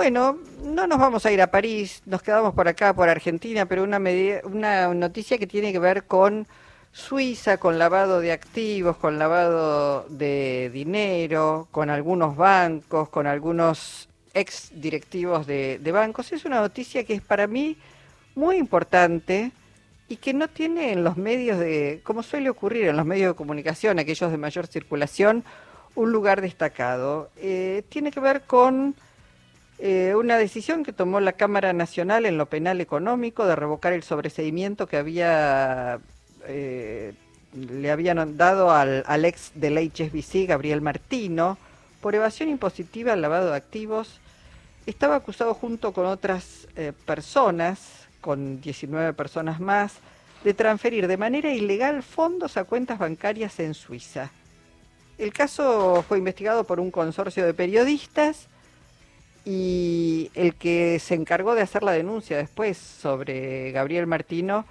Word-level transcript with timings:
Bueno, 0.00 0.38
no 0.64 0.86
nos 0.86 0.98
vamos 0.98 1.26
a 1.26 1.30
ir 1.30 1.42
a 1.42 1.50
París, 1.50 2.02
nos 2.06 2.22
quedamos 2.22 2.54
por 2.54 2.66
acá, 2.66 2.94
por 2.94 3.10
Argentina, 3.10 3.66
pero 3.66 3.84
una, 3.84 4.00
una 4.44 4.94
noticia 4.94 5.36
que 5.36 5.46
tiene 5.46 5.72
que 5.72 5.78
ver 5.78 6.04
con 6.04 6.46
Suiza, 6.90 7.58
con 7.58 7.78
lavado 7.78 8.18
de 8.20 8.32
activos, 8.32 8.96
con 8.96 9.18
lavado 9.18 10.06
de 10.08 10.70
dinero, 10.72 11.68
con 11.70 11.90
algunos 11.90 12.34
bancos, 12.34 13.10
con 13.10 13.26
algunos 13.26 14.08
ex 14.32 14.70
directivos 14.72 15.46
de, 15.46 15.78
bancos. 15.92 16.32
Es 16.32 16.46
una 16.46 16.62
noticia 16.62 17.04
que 17.04 17.12
es 17.12 17.20
para 17.20 17.46
mí 17.46 17.76
muy 18.34 18.56
importante 18.56 19.52
y 20.08 20.16
que 20.16 20.32
no 20.32 20.48
tiene 20.48 20.92
en 20.92 21.04
los 21.04 21.18
medios 21.18 21.58
de, 21.58 22.00
como 22.04 22.22
suele 22.22 22.48
ocurrir 22.48 22.86
en 22.86 22.96
los 22.96 23.04
medios 23.04 23.34
de 23.34 23.36
comunicación, 23.36 23.98
aquellos 23.98 24.30
de 24.30 24.38
mayor 24.38 24.66
circulación, 24.66 25.44
un 25.94 26.10
lugar 26.10 26.40
destacado. 26.40 27.28
Eh, 27.36 27.82
tiene 27.90 28.10
que 28.10 28.20
ver 28.20 28.44
con 28.46 28.94
eh, 29.80 30.14
una 30.14 30.36
decisión 30.36 30.84
que 30.84 30.92
tomó 30.92 31.20
la 31.20 31.32
Cámara 31.32 31.72
Nacional 31.72 32.26
en 32.26 32.36
lo 32.36 32.46
penal 32.46 32.80
económico 32.80 33.46
de 33.46 33.56
revocar 33.56 33.92
el 33.92 34.02
sobreseimiento 34.02 34.86
que 34.86 34.98
había 34.98 36.00
eh, 36.46 37.14
le 37.54 37.90
habían 37.90 38.36
dado 38.36 38.70
al, 38.70 39.02
al, 39.06 39.24
ex 39.24 39.52
del 39.54 39.78
HSBC, 39.78 40.46
Gabriel 40.46 40.80
Martino, 40.80 41.58
por 42.00 42.14
evasión 42.14 42.48
impositiva 42.48 43.14
al 43.14 43.22
lavado 43.22 43.50
de 43.50 43.56
activos. 43.56 44.20
Estaba 44.86 45.16
acusado 45.16 45.54
junto 45.54 45.92
con 45.92 46.06
otras 46.06 46.68
personas, 47.04 48.06
con 48.20 48.60
19 48.60 49.12
personas 49.14 49.60
más, 49.60 49.94
de 50.44 50.54
transferir 50.54 51.06
de 51.06 51.16
manera 51.16 51.52
ilegal 51.52 52.02
fondos 52.02 52.56
a 52.56 52.64
cuentas 52.64 52.98
bancarias 52.98 53.58
en 53.60 53.74
Suiza. 53.74 54.30
El 55.18 55.32
caso 55.32 56.02
fue 56.08 56.18
investigado 56.18 56.64
por 56.64 56.80
un 56.80 56.90
consorcio 56.90 57.44
de 57.44 57.52
periodistas 57.52 58.48
y 59.44 60.30
el 60.34 60.54
que 60.54 60.98
se 60.98 61.14
encargó 61.14 61.54
de 61.54 61.62
hacer 61.62 61.82
la 61.82 61.92
denuncia 61.92 62.36
después 62.36 62.76
sobre 62.76 63.72
Gabriel 63.72 64.06
Martino 64.06 64.64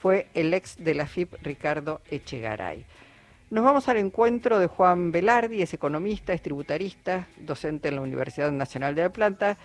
fue 0.00 0.28
el 0.34 0.52
ex 0.54 0.76
de 0.82 0.94
la 0.94 1.06
FIP, 1.06 1.34
Ricardo 1.42 2.00
Echegaray. 2.10 2.84
Nos 3.48 3.64
vamos 3.64 3.88
al 3.88 3.98
encuentro 3.98 4.58
de 4.58 4.66
Juan 4.66 5.12
Velardi, 5.12 5.62
es 5.62 5.72
economista, 5.72 6.32
es 6.32 6.42
tributarista, 6.42 7.28
docente 7.38 7.88
en 7.88 7.96
la 7.96 8.00
Universidad 8.00 8.50
Nacional 8.50 8.94
de 8.94 9.02
La 9.02 9.10
Plata 9.10 9.56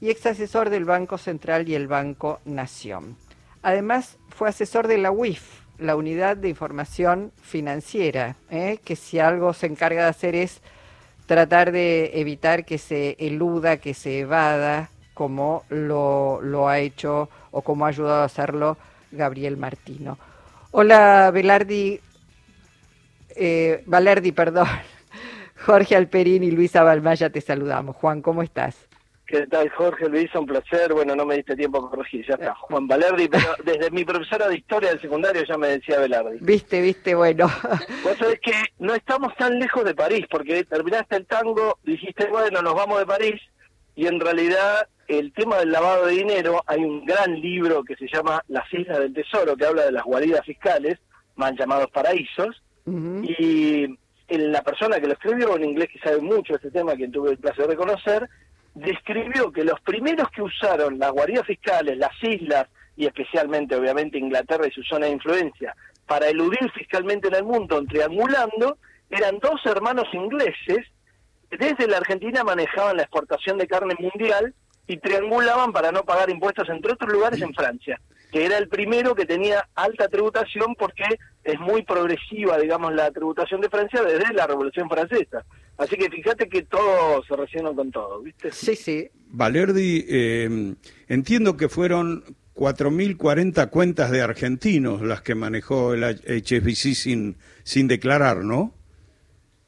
y 0.00 0.10
ex 0.10 0.26
asesor 0.26 0.70
del 0.70 0.84
Banco 0.84 1.18
Central 1.18 1.68
y 1.68 1.74
el 1.74 1.88
Banco 1.88 2.40
Nación. 2.44 3.16
Además, 3.62 4.18
fue 4.28 4.48
asesor 4.48 4.86
de 4.86 4.98
la 4.98 5.10
UIF, 5.10 5.62
la 5.78 5.96
unidad 5.96 6.36
de 6.36 6.48
información 6.48 7.32
financiera, 7.42 8.36
¿eh? 8.50 8.78
que 8.84 8.94
si 8.94 9.18
algo 9.18 9.52
se 9.52 9.66
encarga 9.66 10.04
de 10.04 10.10
hacer 10.10 10.34
es 10.34 10.60
tratar 11.26 11.72
de 11.72 12.12
evitar 12.14 12.64
que 12.64 12.78
se 12.78 13.16
eluda, 13.18 13.78
que 13.78 13.94
se 13.94 14.20
evada, 14.20 14.90
como 15.14 15.64
lo, 15.68 16.40
lo 16.42 16.68
ha 16.68 16.78
hecho 16.80 17.28
o 17.50 17.62
como 17.62 17.86
ha 17.86 17.88
ayudado 17.88 18.22
a 18.22 18.26
hacerlo 18.26 18.76
Gabriel 19.12 19.56
Martino. 19.56 20.18
Hola, 20.72 21.30
Velardi, 21.32 22.00
eh, 23.36 23.82
Valerdi, 23.86 24.32
perdón. 24.32 24.66
Jorge 25.64 25.96
Alperín 25.96 26.42
y 26.42 26.50
Luisa 26.50 26.82
Balmaya 26.82 27.30
te 27.30 27.40
saludamos. 27.40 27.96
Juan, 27.96 28.20
¿cómo 28.20 28.42
estás? 28.42 28.76
¿Qué 29.26 29.46
tal, 29.46 29.70
Jorge? 29.70 30.08
Luis, 30.08 30.34
un 30.34 30.46
placer. 30.46 30.92
Bueno, 30.92 31.16
no 31.16 31.24
me 31.24 31.36
diste 31.36 31.56
tiempo 31.56 31.78
a 31.78 31.90
corregir, 31.90 32.26
ya 32.26 32.34
está. 32.34 32.54
Juan 32.60 32.86
Valerdi, 32.86 33.28
pero 33.28 33.54
desde 33.64 33.90
mi 33.90 34.04
profesora 34.04 34.48
de 34.48 34.56
historia 34.56 34.90
del 34.90 35.00
secundario 35.00 35.42
ya 35.44 35.56
me 35.56 35.68
decía 35.68 35.98
Velardi. 35.98 36.38
Viste, 36.40 36.80
viste, 36.82 37.14
bueno. 37.14 37.50
Vos 38.02 38.18
sabés 38.18 38.40
que 38.40 38.52
no 38.78 38.94
estamos 38.94 39.34
tan 39.36 39.58
lejos 39.58 39.84
de 39.84 39.94
París, 39.94 40.26
porque 40.30 40.64
terminaste 40.64 41.16
el 41.16 41.26
tango, 41.26 41.78
dijiste, 41.84 42.26
bueno, 42.26 42.60
nos 42.60 42.74
vamos 42.74 42.98
de 42.98 43.06
París, 43.06 43.40
y 43.96 44.06
en 44.06 44.20
realidad 44.20 44.88
el 45.08 45.32
tema 45.32 45.58
del 45.58 45.72
lavado 45.72 46.06
de 46.06 46.12
dinero, 46.12 46.62
hay 46.66 46.82
un 46.82 47.04
gran 47.04 47.40
libro 47.40 47.82
que 47.82 47.96
se 47.96 48.06
llama 48.12 48.42
Las 48.48 48.72
Islas 48.72 48.98
del 48.98 49.14
Tesoro, 49.14 49.56
que 49.56 49.66
habla 49.66 49.84
de 49.84 49.92
las 49.92 50.04
guaridas 50.04 50.44
fiscales, 50.44 50.98
mal 51.36 51.56
llamados 51.56 51.90
paraísos, 51.90 52.62
y 52.86 53.86
la 54.28 54.62
persona 54.62 55.00
que 55.00 55.06
lo 55.06 55.14
escribió, 55.14 55.56
en 55.56 55.64
inglés 55.64 55.88
que 55.92 55.98
sabe 55.98 56.20
mucho 56.20 56.54
de 56.54 56.56
este 56.56 56.70
tema, 56.70 56.94
quien 56.94 57.12
tuve 57.12 57.30
el 57.30 57.38
placer 57.38 57.66
de 57.66 57.76
conocer, 57.76 58.28
describió 58.74 59.52
que 59.52 59.64
los 59.64 59.80
primeros 59.80 60.28
que 60.30 60.42
usaron 60.42 60.98
las 60.98 61.12
guaridas 61.12 61.46
fiscales, 61.46 61.96
las 61.96 62.12
islas 62.22 62.66
y 62.96 63.06
especialmente 63.06 63.76
obviamente 63.76 64.18
Inglaterra 64.18 64.66
y 64.66 64.72
su 64.72 64.82
zona 64.82 65.06
de 65.06 65.12
influencia 65.12 65.74
para 66.06 66.28
eludir 66.28 66.70
fiscalmente 66.72 67.28
en 67.28 67.34
el 67.34 67.44
mundo 67.44 67.82
triangulando 67.86 68.78
eran 69.10 69.38
dos 69.38 69.64
hermanos 69.64 70.06
ingleses 70.12 70.86
desde 71.50 71.86
la 71.86 71.98
Argentina 71.98 72.42
manejaban 72.44 72.96
la 72.96 73.02
exportación 73.02 73.58
de 73.58 73.66
carne 73.66 73.94
mundial 73.98 74.54
y 74.86 74.96
triangulaban 74.98 75.72
para 75.72 75.92
no 75.92 76.02
pagar 76.04 76.30
impuestos 76.30 76.68
entre 76.68 76.92
otros 76.92 77.12
lugares 77.12 77.40
en 77.40 77.54
Francia, 77.54 78.00
que 78.32 78.44
era 78.44 78.58
el 78.58 78.68
primero 78.68 79.14
que 79.14 79.24
tenía 79.24 79.68
alta 79.74 80.08
tributación 80.08 80.74
porque 80.74 81.04
es 81.42 81.58
muy 81.60 81.82
progresiva, 81.82 82.58
digamos, 82.58 82.92
la 82.94 83.10
tributación 83.10 83.60
de 83.60 83.70
Francia 83.70 84.02
desde 84.02 84.34
la 84.34 84.46
Revolución 84.46 84.88
Francesa. 84.88 85.44
Así 85.76 85.96
que 85.96 86.08
fíjate 86.08 86.48
que 86.48 86.62
todo 86.62 87.22
se 87.24 87.34
relaciona 87.34 87.72
con 87.72 87.90
todo, 87.90 88.20
¿viste? 88.20 88.52
Sí, 88.52 88.76
sí. 88.76 89.08
Valerdi, 89.26 90.04
eh, 90.08 90.74
entiendo 91.08 91.56
que 91.56 91.68
fueron 91.68 92.24
4.040 92.54 93.68
cuentas 93.70 94.10
de 94.10 94.22
argentinos 94.22 95.02
las 95.02 95.22
que 95.22 95.34
manejó 95.34 95.94
el 95.94 96.04
HSBC 96.04 96.94
sin, 96.94 97.36
sin 97.64 97.88
declarar, 97.88 98.38
¿no? 98.44 98.72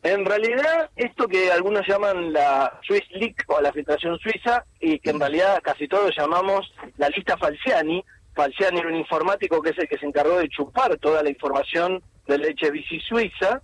En 0.05 0.25
realidad, 0.25 0.89
esto 0.95 1.27
que 1.27 1.51
algunos 1.51 1.85
llaman 1.89 2.33
la 2.33 2.79
Swiss 2.87 3.03
Leak 3.11 3.45
o 3.49 3.61
la 3.61 3.73
filtración 3.73 4.17
suiza, 4.21 4.65
y 4.79 5.01
que 5.01 5.11
en 5.11 5.19
realidad 5.19 5.59
casi 5.65 5.89
todos 5.89 6.15
llamamos 6.17 6.73
la 6.97 7.09
lista 7.09 7.37
Falciani, 7.37 8.05
Falciani 8.33 8.79
era 8.79 8.89
un 8.89 8.97
informático 8.97 9.61
que 9.61 9.71
es 9.71 9.79
el 9.79 9.89
que 9.89 9.99
se 9.99 10.07
encargó 10.07 10.39
de 10.39 10.49
chupar 10.49 10.97
toda 10.99 11.25
la 11.25 11.31
información 11.31 12.01
del 12.29 12.43
HSBC 12.43 13.01
Suiza, 13.09 13.63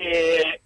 eh, 0.00 0.60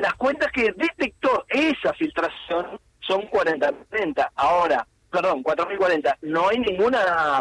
las 0.00 0.14
cuentas 0.14 0.50
que 0.52 0.72
detectó 0.72 1.44
esa 1.48 1.92
filtración 1.94 2.80
son 3.00 3.26
4040. 3.26 4.32
Ahora, 4.36 4.86
perdón, 5.10 5.42
4040. 5.42 6.18
No 6.22 6.48
hay 6.48 6.58
ninguna 6.58 7.40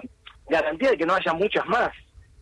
garantía 0.49 0.91
de 0.91 0.97
que 0.97 1.05
no 1.05 1.15
haya 1.15 1.33
muchas 1.33 1.65
más. 1.67 1.91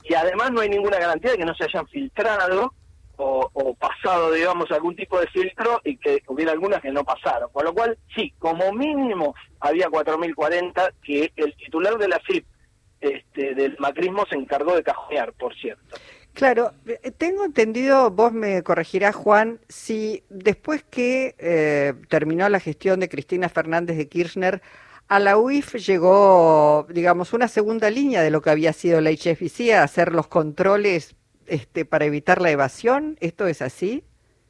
Y 0.03 0.13
además 0.13 0.51
no 0.51 0.61
hay 0.61 0.69
ninguna 0.69 0.99
garantía 0.99 1.31
de 1.31 1.37
que 1.37 1.45
no 1.45 1.55
se 1.55 1.65
hayan 1.65 1.87
filtrado 1.87 2.73
o, 3.17 3.73
pasado, 3.75 4.31
digamos, 4.31 4.69
algún 4.71 4.95
tipo 4.95 5.19
de 5.19 5.27
filtro 5.27 5.79
y 5.85 5.97
que 5.97 6.21
hubiera 6.27 6.51
algunas 6.51 6.81
que 6.81 6.91
no 6.91 7.03
pasaron. 7.03 7.49
Con 7.51 7.65
lo 7.65 7.73
cual, 7.73 7.97
sí, 8.13 8.33
como 8.39 8.71
mínimo 8.73 9.33
había 9.59 9.89
4040 9.89 10.91
que 11.01 11.31
el 11.35 11.55
titular 11.55 11.97
de 11.97 12.09
la 12.09 12.19
FIP 12.19 12.45
este, 12.99 13.55
del 13.55 13.77
macrismo 13.79 14.25
se 14.29 14.35
encargó 14.35 14.75
de 14.75 14.83
cajonear, 14.83 15.33
por 15.33 15.55
cierto. 15.55 15.97
Claro, 16.35 16.73
eh, 16.85 17.11
tengo 17.11 17.45
entendido, 17.45 18.11
vos 18.11 18.33
me 18.33 18.61
corregirás, 18.61 19.15
Juan, 19.15 19.61
si 19.69 20.21
después 20.29 20.83
que 20.83 21.33
eh, 21.39 21.93
terminó 22.09 22.49
la 22.49 22.59
gestión 22.59 22.99
de 22.99 23.07
Cristina 23.07 23.47
Fernández 23.47 23.95
de 23.95 24.09
Kirchner, 24.09 24.61
a 25.07 25.19
la 25.19 25.37
UIF 25.37 25.75
llegó, 25.75 26.87
digamos, 26.89 27.31
una 27.31 27.47
segunda 27.47 27.89
línea 27.89 28.21
de 28.21 28.31
lo 28.31 28.41
que 28.41 28.49
había 28.49 28.73
sido 28.73 28.99
la 28.99 29.11
HFC, 29.11 29.71
a 29.71 29.83
hacer 29.83 30.11
los 30.11 30.27
controles 30.27 31.15
este, 31.47 31.85
para 31.85 32.03
evitar 32.03 32.41
la 32.41 32.51
evasión. 32.51 33.15
¿Esto 33.21 33.47
es 33.47 33.61
así? 33.61 34.03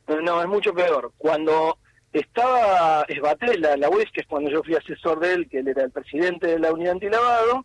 No, 0.07 0.41
es 0.41 0.47
mucho 0.47 0.73
peor. 0.73 1.11
Cuando 1.19 1.77
estaba 2.11 3.05
Esbatela, 3.07 3.77
la 3.77 3.89
UIF, 3.89 4.09
que 4.11 4.21
es 4.21 4.27
cuando 4.27 4.49
yo 4.49 4.63
fui 4.63 4.73
asesor 4.73 5.19
de 5.19 5.33
él, 5.33 5.47
que 5.47 5.59
él 5.59 5.67
era 5.67 5.83
el 5.83 5.91
presidente 5.91 6.47
de 6.47 6.57
la 6.57 6.73
unidad 6.73 6.93
antilavado, 6.93 7.63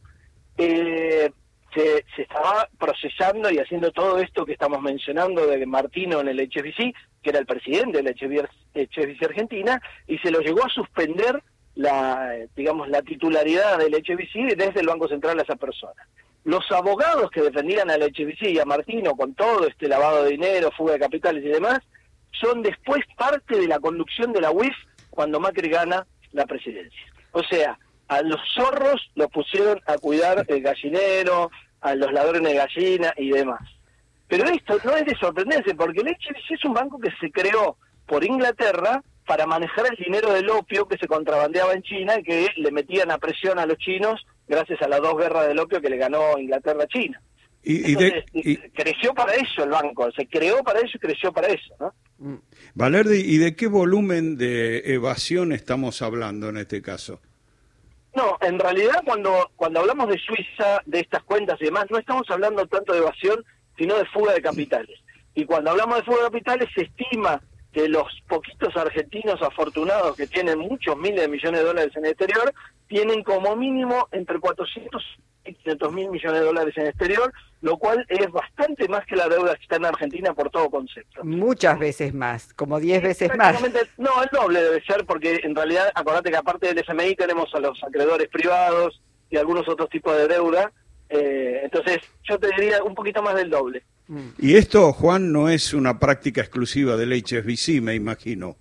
eh, 0.58 1.30
se, 1.74 2.04
estaba 2.16 2.68
procesando 2.78 3.50
y 3.50 3.58
haciendo 3.58 3.90
todo 3.92 4.18
esto 4.18 4.44
que 4.44 4.52
estamos 4.52 4.80
mencionando 4.82 5.46
de 5.46 5.64
Martino 5.66 6.20
en 6.20 6.28
el 6.28 6.38
HBC, 6.38 6.94
que 7.22 7.30
era 7.30 7.38
el 7.38 7.46
presidente 7.46 8.02
de 8.02 8.04
la 8.04 8.12
HBC 8.12 9.24
Argentina, 9.24 9.80
y 10.06 10.18
se 10.18 10.30
lo 10.30 10.40
llegó 10.40 10.64
a 10.64 10.68
suspender 10.68 11.42
la, 11.74 12.34
digamos, 12.56 12.88
la 12.88 13.02
titularidad 13.02 13.78
del 13.78 13.94
HBC 13.94 14.56
desde 14.56 14.80
el 14.80 14.86
Banco 14.86 15.08
Central 15.08 15.38
a 15.38 15.42
esa 15.42 15.56
persona. 15.56 16.06
Los 16.44 16.70
abogados 16.72 17.30
que 17.30 17.42
defendían 17.42 17.90
al 17.90 18.02
HBC 18.02 18.42
y 18.50 18.58
a 18.58 18.64
Martino 18.64 19.14
con 19.14 19.34
todo 19.34 19.66
este 19.66 19.88
lavado 19.88 20.24
de 20.24 20.30
dinero, 20.30 20.70
fuga 20.76 20.94
de 20.94 21.00
capitales 21.00 21.44
y 21.44 21.48
demás, 21.48 21.80
son 22.32 22.62
después 22.62 23.02
parte 23.16 23.58
de 23.58 23.68
la 23.68 23.78
conducción 23.78 24.32
de 24.32 24.40
la 24.40 24.50
UIF 24.50 24.74
cuando 25.10 25.40
Macri 25.40 25.68
gana 25.68 26.06
la 26.32 26.46
presidencia. 26.46 27.00
O 27.32 27.42
sea, 27.42 27.78
a 28.10 28.22
los 28.22 28.40
zorros 28.56 29.00
los 29.14 29.30
pusieron 29.30 29.80
a 29.86 29.96
cuidar 29.96 30.44
el 30.48 30.60
gallinero, 30.60 31.48
a 31.80 31.94
los 31.94 32.12
ladrones 32.12 32.42
de 32.42 32.58
gallina 32.58 33.14
y 33.16 33.30
demás. 33.30 33.60
Pero 34.26 34.48
esto 34.48 34.78
no 34.84 34.96
es 34.96 35.06
de 35.06 35.14
sorprenderse, 35.14 35.76
porque 35.76 36.00
el 36.00 36.08
HSBC 36.08 36.50
es 36.50 36.64
un 36.64 36.74
banco 36.74 36.98
que 36.98 37.10
se 37.20 37.30
creó 37.30 37.76
por 38.06 38.24
Inglaterra 38.24 39.00
para 39.26 39.46
manejar 39.46 39.86
el 39.92 40.04
dinero 40.04 40.32
del 40.32 40.50
opio 40.50 40.88
que 40.88 40.98
se 40.98 41.06
contrabandeaba 41.06 41.72
en 41.72 41.82
China 41.82 42.16
y 42.18 42.24
que 42.24 42.48
le 42.56 42.72
metían 42.72 43.12
a 43.12 43.18
presión 43.18 43.60
a 43.60 43.66
los 43.66 43.78
chinos 43.78 44.26
gracias 44.48 44.82
a 44.82 44.88
las 44.88 45.00
dos 45.00 45.16
guerras 45.16 45.46
del 45.46 45.60
opio 45.60 45.80
que 45.80 45.88
le 45.88 45.96
ganó 45.96 46.36
Inglaterra 46.36 46.82
a 46.82 46.88
China. 46.88 47.22
Y, 47.62 47.94
creció 48.74 49.14
para 49.14 49.34
eso 49.34 49.62
el 49.62 49.70
banco, 49.70 50.10
se 50.12 50.26
creó 50.26 50.64
para 50.64 50.80
eso 50.80 50.92
y 50.94 50.98
creció 50.98 51.32
para 51.32 51.46
eso, 51.46 51.74
¿no? 51.78 51.94
Mm. 52.18 52.38
Valerdi, 52.74 53.20
¿y 53.20 53.38
de 53.38 53.54
qué 53.54 53.68
volumen 53.68 54.36
de 54.36 54.94
evasión 54.94 55.52
estamos 55.52 56.02
hablando 56.02 56.48
en 56.48 56.56
este 56.56 56.82
caso? 56.82 57.20
No, 58.20 58.36
en 58.42 58.58
realidad 58.58 59.00
cuando, 59.06 59.50
cuando 59.56 59.80
hablamos 59.80 60.06
de 60.08 60.18
Suiza, 60.18 60.82
de 60.84 61.00
estas 61.00 61.22
cuentas 61.22 61.56
y 61.58 61.64
demás, 61.64 61.86
no 61.88 61.96
estamos 61.96 62.28
hablando 62.28 62.66
tanto 62.66 62.92
de 62.92 62.98
evasión, 62.98 63.42
sino 63.78 63.96
de 63.96 64.04
fuga 64.04 64.34
de 64.34 64.42
capitales. 64.42 65.00
Y 65.34 65.46
cuando 65.46 65.70
hablamos 65.70 65.96
de 65.96 66.02
fuga 66.02 66.18
de 66.18 66.24
capitales, 66.24 66.68
se 66.74 66.82
estima 66.82 67.40
que 67.72 67.88
los 67.88 68.04
poquitos 68.28 68.76
argentinos 68.76 69.40
afortunados 69.40 70.18
que 70.18 70.26
tienen 70.26 70.58
muchos 70.58 70.98
miles 70.98 71.22
de 71.22 71.28
millones 71.28 71.60
de 71.60 71.66
dólares 71.66 71.96
en 71.96 72.04
el 72.04 72.10
exterior, 72.10 72.52
tienen 72.88 73.22
como 73.22 73.56
mínimo 73.56 74.06
entre 74.12 74.38
400 74.38 75.02
y 75.50 75.54
500 75.54 75.92
mil 75.92 76.10
millones 76.10 76.40
de 76.40 76.46
dólares 76.46 76.74
en 76.76 76.82
el 76.84 76.88
exterior, 76.90 77.32
lo 77.60 77.76
cual 77.76 78.04
es 78.08 78.30
bastante 78.30 78.88
más 78.88 79.04
que 79.06 79.16
la 79.16 79.28
deuda 79.28 79.54
que 79.56 79.62
está 79.62 79.76
en 79.76 79.86
Argentina 79.86 80.32
por 80.34 80.50
todo 80.50 80.70
concepto. 80.70 81.24
Muchas 81.24 81.78
veces 81.78 82.14
más, 82.14 82.52
como 82.54 82.80
10 82.80 83.02
veces 83.02 83.36
más. 83.36 83.60
No, 83.98 84.22
el 84.22 84.28
doble 84.32 84.62
debe 84.62 84.82
ser, 84.84 85.04
porque 85.04 85.40
en 85.42 85.54
realidad, 85.54 85.90
acordate 85.94 86.30
que 86.30 86.36
aparte 86.36 86.66
del 86.68 86.78
FMI 86.78 87.16
tenemos 87.16 87.54
a 87.54 87.60
los 87.60 87.82
acreedores 87.84 88.28
privados 88.28 89.00
y 89.28 89.36
algunos 89.36 89.68
otros 89.68 89.88
tipos 89.90 90.16
de 90.16 90.28
deuda, 90.28 90.72
eh, 91.08 91.60
entonces 91.64 91.98
yo 92.22 92.38
te 92.38 92.48
diría 92.48 92.82
un 92.82 92.94
poquito 92.94 93.22
más 93.22 93.34
del 93.34 93.50
doble. 93.50 93.82
Mm. 94.08 94.28
Y 94.38 94.56
esto, 94.56 94.92
Juan, 94.92 95.32
no 95.32 95.48
es 95.48 95.74
una 95.74 95.98
práctica 95.98 96.40
exclusiva 96.40 96.96
del 96.96 97.12
HSBC, 97.12 97.80
me 97.82 97.94
imagino. 97.94 98.56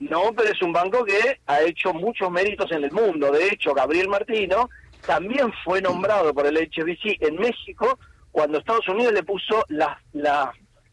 No, 0.00 0.32
pero 0.36 0.52
es 0.52 0.62
un 0.62 0.72
banco 0.72 1.04
que 1.04 1.40
ha 1.46 1.62
hecho 1.62 1.92
muchos 1.92 2.30
méritos 2.30 2.70
en 2.70 2.84
el 2.84 2.92
mundo. 2.92 3.32
De 3.32 3.48
hecho, 3.48 3.74
Gabriel 3.74 4.08
Martino 4.08 4.70
también 5.08 5.50
fue 5.64 5.80
nombrado 5.80 6.34
por 6.34 6.46
el 6.46 6.58
HSBC 6.58 7.22
en 7.22 7.36
México 7.36 7.98
cuando 8.30 8.58
Estados 8.58 8.86
Unidos 8.88 9.14
le 9.14 9.22
puso 9.22 9.64
las, 9.68 9.96
las 10.12 10.48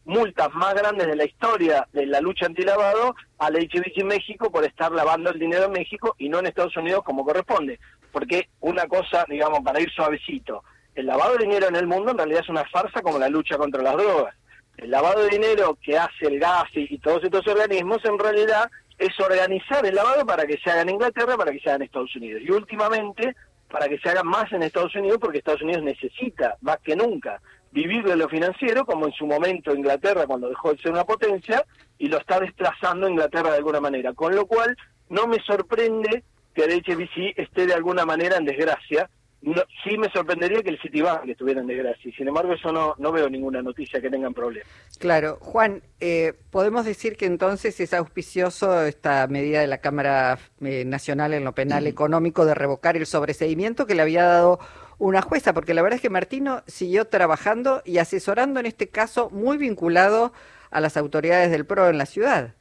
multas 0.06 0.48
más 0.54 0.72
grandes 0.72 1.06
de 1.06 1.16
la 1.16 1.26
historia 1.26 1.86
de 1.92 2.06
la 2.06 2.22
lucha 2.22 2.46
antilavado 2.46 3.14
al 3.36 3.56
HSBC 3.56 4.04
México 4.04 4.50
por 4.50 4.64
estar 4.64 4.90
lavando 4.90 5.28
el 5.28 5.38
dinero 5.38 5.64
en 5.64 5.72
México 5.72 6.16
y 6.18 6.30
no 6.30 6.38
en 6.38 6.46
Estados 6.46 6.74
Unidos 6.78 7.02
como 7.04 7.26
corresponde. 7.26 7.78
Porque 8.10 8.48
una 8.60 8.86
cosa, 8.86 9.26
digamos, 9.28 9.60
para 9.60 9.82
ir 9.82 9.90
suavecito, 9.90 10.64
el 10.94 11.04
lavado 11.04 11.36
de 11.36 11.44
dinero 11.44 11.68
en 11.68 11.76
el 11.76 11.86
mundo 11.86 12.12
en 12.12 12.16
realidad 12.16 12.40
es 12.42 12.48
una 12.48 12.64
farsa 12.64 13.02
como 13.02 13.18
la 13.18 13.28
lucha 13.28 13.58
contra 13.58 13.82
las 13.82 13.98
drogas. 13.98 14.34
El 14.78 14.92
lavado 14.92 15.24
de 15.24 15.28
dinero 15.28 15.76
que 15.82 15.98
hace 15.98 16.26
el 16.28 16.40
gas 16.40 16.64
y, 16.72 16.96
todos 17.00 17.22
estos 17.22 17.46
organismos 17.46 18.02
en 18.06 18.18
realidad 18.18 18.70
es 18.96 19.20
organizar 19.20 19.84
el 19.84 19.94
lavado 19.94 20.24
para 20.24 20.46
que 20.46 20.56
se 20.56 20.70
haga 20.70 20.80
en 20.80 20.88
Inglaterra, 20.88 21.36
para 21.36 21.52
que 21.52 21.60
se 21.60 21.68
haga 21.68 21.76
en 21.76 21.82
Estados 21.82 22.16
Unidos. 22.16 22.40
Y 22.42 22.50
últimamente 22.50 23.36
para 23.70 23.88
que 23.88 23.98
se 23.98 24.08
haga 24.08 24.22
más 24.22 24.52
en 24.52 24.62
Estados 24.62 24.94
Unidos 24.94 25.18
porque 25.20 25.38
Estados 25.38 25.62
Unidos 25.62 25.82
necesita 25.82 26.56
más 26.60 26.78
que 26.78 26.96
nunca 26.96 27.40
vivir 27.72 28.04
de 28.04 28.16
lo 28.16 28.28
financiero 28.28 28.86
como 28.86 29.06
en 29.06 29.12
su 29.12 29.26
momento 29.26 29.74
Inglaterra 29.74 30.26
cuando 30.26 30.48
dejó 30.48 30.72
de 30.72 30.78
ser 30.78 30.92
una 30.92 31.04
potencia 31.04 31.64
y 31.98 32.08
lo 32.08 32.18
está 32.18 32.40
desplazando 32.40 33.08
Inglaterra 33.08 33.50
de 33.50 33.58
alguna 33.58 33.80
manera. 33.80 34.14
Con 34.14 34.34
lo 34.34 34.46
cual 34.46 34.76
no 35.08 35.26
me 35.26 35.38
sorprende 35.40 36.24
que 36.54 36.64
el 36.64 36.82
HBC 36.82 37.38
esté 37.38 37.66
de 37.66 37.74
alguna 37.74 38.06
manera 38.06 38.36
en 38.36 38.44
desgracia 38.44 39.10
no, 39.46 39.62
sí 39.84 39.96
me 39.96 40.10
sorprendería 40.10 40.60
que 40.60 40.70
el 40.70 40.80
Citibank 40.80 41.28
estuviera 41.28 41.60
en 41.60 41.68
desgracia. 41.68 42.12
Sin 42.16 42.26
embargo, 42.26 42.54
yo 42.56 42.72
no, 42.72 42.96
no 42.98 43.12
veo 43.12 43.30
ninguna 43.30 43.62
noticia 43.62 44.00
que 44.00 44.10
tengan 44.10 44.34
problemas. 44.34 44.68
Claro. 44.98 45.38
Juan, 45.40 45.82
eh, 46.00 46.34
¿podemos 46.50 46.84
decir 46.84 47.16
que 47.16 47.26
entonces 47.26 47.78
es 47.78 47.94
auspicioso 47.94 48.84
esta 48.84 49.24
medida 49.28 49.60
de 49.60 49.68
la 49.68 49.78
Cámara 49.78 50.38
eh, 50.62 50.84
Nacional 50.84 51.32
en 51.32 51.44
lo 51.44 51.54
Penal 51.54 51.86
Económico 51.86 52.44
de 52.44 52.54
revocar 52.54 52.96
el 52.96 53.06
sobreseimiento 53.06 53.86
que 53.86 53.94
le 53.94 54.02
había 54.02 54.24
dado 54.24 54.58
una 54.98 55.22
jueza? 55.22 55.54
Porque 55.54 55.74
la 55.74 55.82
verdad 55.82 55.96
es 55.96 56.02
que 56.02 56.10
Martino 56.10 56.64
siguió 56.66 57.06
trabajando 57.06 57.82
y 57.84 57.98
asesorando 57.98 58.58
en 58.58 58.66
este 58.66 58.88
caso 58.88 59.30
muy 59.30 59.58
vinculado 59.58 60.32
a 60.72 60.80
las 60.80 60.96
autoridades 60.96 61.52
del 61.52 61.66
PRO 61.66 61.88
en 61.88 61.98
la 61.98 62.06
ciudad 62.06 62.56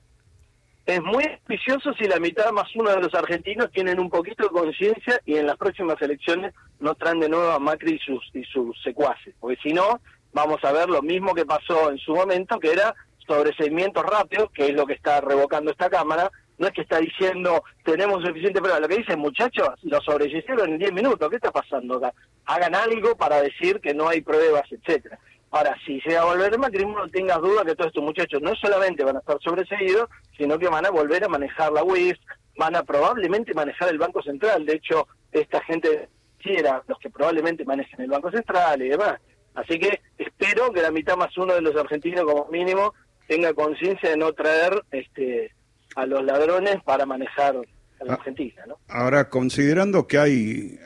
es 0.86 1.02
muy 1.02 1.24
auspicioso 1.24 1.94
si 1.94 2.06
la 2.06 2.20
mitad 2.20 2.52
más 2.52 2.68
uno 2.76 2.92
de 2.92 3.02
los 3.02 3.14
argentinos 3.16 3.72
tienen 3.72 4.00
un 4.00 4.10
poquito 4.10 4.44
de 4.44 4.50
conciencia 4.50 5.20
y 5.26 5.36
en 5.38 5.48
las 5.48 5.58
próximas 5.58 6.00
elecciones 6.02 6.54
no 6.80 6.94
traen 6.94 7.20
de 7.20 7.30
nuevo 7.30 7.50
a 7.50 7.60
Macri 7.60 7.96
y 7.96 8.00
sus, 8.00 8.24
y 8.34 8.44
sus 8.44 8.80
secuaces, 8.84 9.34
porque 9.40 9.58
si 9.64 9.74
no, 9.74 10.00
vamos 10.32 10.64
a 10.64 10.72
ver 10.72 10.90
lo 10.90 11.02
mismo 11.02 11.34
que 11.34 11.46
pasó 11.46 11.90
en 11.90 11.98
su 11.98 12.14
momento, 12.14 12.60
que 12.60 12.72
era 12.72 12.94
sobreseimiento 13.26 14.04
rápido, 14.04 14.50
que 14.50 14.68
es 14.68 14.74
lo 14.74 14.86
que 14.86 14.94
está 14.94 15.22
revocando 15.22 15.72
esta 15.72 15.90
Cámara, 15.90 16.30
no 16.58 16.68
es 16.68 16.74
que 16.74 16.82
está 16.82 17.00
diciendo 17.00 17.64
tenemos 17.84 18.24
suficiente 18.24 18.62
prueba, 18.62 18.80
lo 18.80 18.88
que 18.88 18.98
dicen 18.98 19.20
muchachos, 19.20 19.70
lo 19.82 20.00
sobreseyeron 20.02 20.70
en 20.70 20.78
10 20.78 20.94
minutos, 20.94 21.30
¿qué 21.30 21.38
está 21.38 21.52
pasando 21.52 21.98
acá? 21.98 22.14
Hagan 22.46 22.76
algo 22.76 23.16
para 23.16 23.42
decir 23.42 23.80
que 23.82 23.96
no 23.96 24.08
hay 24.08 24.22
pruebas, 24.22 24.72
etcétera. 24.72 25.18
Ahora, 25.56 25.74
si 25.86 26.02
va 26.14 26.20
a 26.20 26.26
volver 26.26 26.60
Macri, 26.60 26.86
no 26.86 27.08
tengas 27.08 27.40
duda 27.40 27.64
que 27.64 27.76
todos 27.76 27.88
estos 27.88 28.04
muchachos 28.04 28.42
no 28.42 28.54
solamente 28.56 29.06
van 29.06 29.16
a 29.16 29.20
estar 29.20 29.38
sobreseídos, 29.42 30.10
sino 30.38 30.60
que 30.60 30.68
van 30.68 30.86
a 30.86 30.90
volver 30.90 31.24
a 31.24 31.30
manejar 31.30 31.72
la 31.72 31.82
WIF, 31.82 32.18
van 32.58 32.76
a 32.76 32.84
probablemente 32.84 33.54
manejar 33.54 33.88
el 33.88 33.98
Banco 33.98 34.22
Central. 34.22 34.66
De 34.66 34.74
hecho, 34.74 35.08
esta 35.32 35.64
gente 35.64 36.10
era 36.44 36.84
los 36.90 37.00
que 37.00 37.10
probablemente 37.10 37.64
manejen 37.64 38.02
el 38.02 38.10
Banco 38.10 38.32
Central 38.32 38.82
y 38.82 38.90
demás. 38.90 39.18
Así 39.54 39.80
que 39.80 40.02
espero 40.18 40.74
que 40.74 40.82
la 40.82 40.92
mitad 40.92 41.16
más 41.16 41.38
uno 41.38 41.54
de 41.54 41.62
los 41.62 41.78
argentinos, 41.78 42.26
como 42.26 42.48
mínimo, 42.52 42.94
tenga 43.26 43.54
conciencia 43.54 44.10
de 44.10 44.18
no 44.18 44.34
traer 44.34 44.84
este 44.92 45.56
a 45.96 46.06
los 46.06 46.22
ladrones 46.22 46.84
para 46.84 47.06
manejar 47.06 47.56
a 48.00 48.06
la 48.06 48.14
ah, 48.14 48.16
Argentina. 48.16 48.64
¿no? 48.68 48.80
Ahora, 48.88 49.30
considerando 49.30 50.08
que 50.08 50.18
hay 50.18 50.80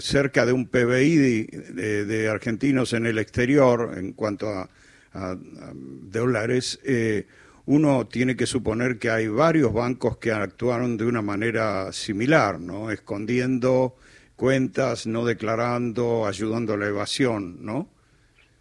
cerca 0.00 0.46
de 0.46 0.52
un 0.52 0.66
PBI 0.66 1.16
de, 1.16 2.28
argentinos 2.28 2.92
en 2.92 3.06
el 3.06 3.18
exterior 3.18 3.94
en 3.96 4.12
cuanto 4.12 4.48
a, 4.48 4.68
dólares, 5.42 6.78
eh, 6.84 7.26
uno 7.64 8.06
tiene 8.06 8.36
que 8.36 8.46
suponer 8.46 8.98
que 8.98 9.10
hay 9.10 9.28
varios 9.28 9.72
bancos 9.72 10.18
que 10.18 10.30
actuaron 10.30 10.98
de 10.98 11.06
una 11.06 11.22
manera 11.22 11.90
similar, 11.92 12.60
¿no? 12.60 12.90
Escondiendo 12.90 13.96
cuentas, 14.36 15.06
no 15.06 15.24
declarando, 15.24 16.26
ayudando 16.26 16.74
a 16.74 16.76
la 16.76 16.86
evasión, 16.86 17.64
¿no? 17.64 17.88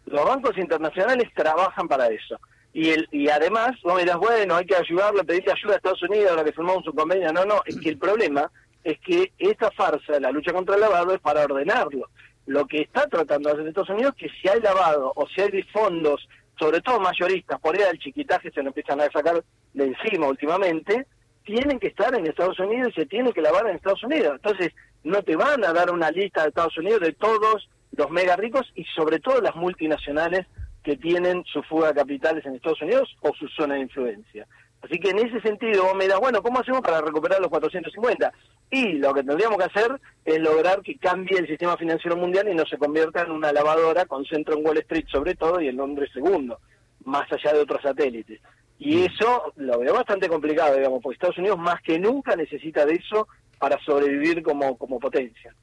Los 0.06 0.26
bancos 0.26 0.58
internacionales 0.58 1.30
trabajan 1.36 1.88
para 1.88 2.08
eso. 2.08 2.40
Y, 2.76 2.90
el, 2.90 3.08
y 3.10 3.30
además, 3.30 3.72
vos 3.84 3.98
dirás, 4.00 4.18
bueno, 4.18 4.58
hay 4.58 4.66
que 4.66 4.76
ayudarlo, 4.76 5.24
pedirle 5.24 5.54
ayuda 5.54 5.76
a 5.76 5.78
Estados 5.78 6.04
Unidos, 6.04 6.32
ahora 6.32 6.44
que 6.44 6.52
firmamos 6.52 6.86
un 6.86 6.94
convenio. 6.94 7.32
No, 7.32 7.46
no, 7.46 7.62
es 7.66 7.80
que 7.80 7.88
el 7.88 7.98
problema 7.98 8.52
es 8.84 9.00
que 9.00 9.32
esta 9.38 9.72
farsa, 9.72 10.20
la 10.20 10.30
lucha 10.30 10.52
contra 10.52 10.76
el 10.76 10.82
lavado, 10.82 11.14
es 11.14 11.22
para 11.22 11.46
ordenarlo. 11.46 12.10
Lo 12.48 12.68
que 12.68 12.82
está 12.82 13.08
tratando 13.08 13.48
de 13.48 13.56
hacer 13.56 13.68
Estados 13.70 13.92
Unidos 13.92 14.14
es 14.18 14.24
que 14.24 14.38
si 14.42 14.50
hay 14.50 14.60
lavado 14.60 15.14
o 15.16 15.26
si 15.30 15.40
hay 15.40 15.64
fondos 15.72 16.28
sobre 16.60 16.82
todo 16.82 17.00
mayoristas, 17.00 17.62
por 17.62 17.78
ahí 17.78 17.84
el 17.90 17.98
chiquitaje 17.98 18.52
se 18.52 18.62
lo 18.62 18.68
empiezan 18.68 19.00
a 19.00 19.10
sacar 19.10 19.42
de 19.74 19.86
encima 19.86 20.28
últimamente, 20.28 21.08
tienen 21.46 21.80
que 21.80 21.88
estar 21.88 22.14
en 22.14 22.28
Estados 22.28 22.60
Unidos 22.60 22.90
y 22.92 23.00
se 23.00 23.06
tienen 23.06 23.32
que 23.32 23.42
lavar 23.42 23.70
en 23.70 23.78
Estados 23.78 24.04
Unidos. 24.04 24.34
Entonces, 24.36 24.74
no 25.06 25.24
te 25.24 25.38
van 25.38 25.64
a 25.64 25.72
dar 25.72 25.92
una 25.92 26.12
lista 26.12 26.42
de 26.42 26.50
Estados 26.50 26.78
Unidos 26.78 27.00
de 27.00 27.14
todos 27.14 27.70
los 27.96 28.12
mega 28.12 28.36
ricos 28.36 28.70
y 28.76 28.84
sobre 28.84 29.20
todo 29.20 29.40
las 29.40 29.56
multinacionales 29.56 30.46
que 30.86 30.96
tienen 30.98 31.44
su 31.46 31.64
fuga 31.64 31.88
de 31.88 31.96
capitales 31.96 32.46
en 32.46 32.56
Estados 32.56 32.82
Unidos 32.84 33.18
o 33.22 33.34
su 33.34 33.48
zona 33.50 33.74
de 33.74 33.82
influencia. 33.82 34.48
Así 34.84 35.00
que 35.00 35.10
en 35.10 35.18
ese 35.18 35.42
sentido 35.42 35.84
vos 35.84 35.96
me 35.96 36.08
das, 36.08 36.20
bueno, 36.20 36.44
¿cómo 36.44 36.60
hacemos 36.60 36.82
para 36.82 37.02
recuperar 37.02 37.40
los 37.42 37.50
450? 37.50 38.32
Y 38.70 38.94
lo 39.00 39.16
que 39.16 39.24
tendríamos 39.24 39.58
que 39.58 39.64
hacer 39.64 40.00
es 40.24 40.40
lograr 40.40 40.82
que 40.84 40.96
cambie 40.98 41.40
el 41.40 41.48
sistema 41.48 41.76
financiero 41.76 42.16
mundial 42.16 42.48
y 42.48 42.54
no 42.54 42.66
se 42.68 42.78
convierta 42.78 43.24
en 43.24 43.32
una 43.32 43.52
lavadora 43.52 44.06
con 44.06 44.24
centro 44.26 44.56
en 44.56 44.64
Wall 44.64 44.78
Street 44.78 45.06
sobre 45.12 45.34
todo 45.34 45.60
y 45.60 45.70
en 45.70 45.78
Londres 45.78 46.12
segundo, 46.14 46.60
más 47.04 47.26
allá 47.32 47.54
de 47.54 47.62
otros 47.62 47.82
satélites. 47.82 48.40
Y 48.78 48.98
mm. 48.98 49.06
eso 49.06 49.54
lo 49.56 49.80
veo 49.80 49.96
bastante 49.96 50.30
complicado, 50.30 50.76
digamos, 50.76 51.02
porque 51.02 51.16
Estados 51.16 51.40
Unidos 51.40 51.58
más 51.58 51.82
que 51.82 51.98
nunca 51.98 52.36
necesita 52.36 52.86
de 52.86 52.94
eso 52.94 53.28
para 53.58 53.80
sobrevivir 53.84 54.44
como, 54.44 54.78
como 54.78 55.00
potencia. 55.00 55.56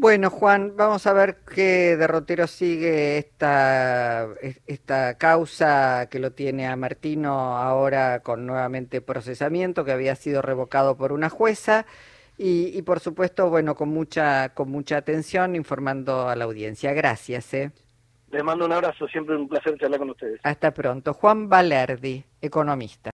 Bueno, 0.00 0.30
Juan, 0.30 0.74
vamos 0.76 1.08
a 1.08 1.12
ver 1.12 1.38
qué 1.38 1.96
derrotero 1.96 2.46
sigue 2.46 3.18
esta, 3.18 4.28
esta 4.68 5.18
causa 5.18 6.06
que 6.08 6.20
lo 6.20 6.30
tiene 6.30 6.68
a 6.68 6.76
Martino 6.76 7.58
ahora 7.58 8.20
con 8.20 8.46
nuevamente 8.46 9.00
procesamiento, 9.00 9.84
que 9.84 9.90
había 9.90 10.14
sido 10.14 10.40
revocado 10.40 10.96
por 10.96 11.12
una 11.12 11.28
jueza. 11.30 11.84
Y, 12.36 12.80
por 12.82 13.00
supuesto, 13.00 13.50
bueno, 13.50 13.74
con 13.74 13.88
mucha, 13.88 14.50
con 14.50 14.70
mucha 14.70 14.98
atención 14.98 15.56
informando 15.56 16.28
a 16.28 16.36
la 16.36 16.44
audiencia. 16.44 16.92
Gracias. 16.92 17.52
¿eh? 17.54 17.72
Les 18.30 18.44
mando 18.44 18.66
un 18.66 18.72
abrazo, 18.72 19.08
siempre 19.08 19.34
un 19.34 19.48
placer 19.48 19.76
charlar 19.80 19.98
con 19.98 20.10
ustedes. 20.10 20.38
Hasta 20.44 20.72
pronto. 20.72 21.12
Juan 21.12 21.48
Valerdi, 21.48 22.24
economista. 22.40 23.10